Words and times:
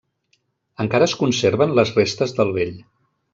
Encara 0.85 1.07
es 1.09 1.13
conserven 1.19 1.75
les 1.81 1.93
restes 1.99 2.35
del 2.41 2.55
vell. 2.57 2.75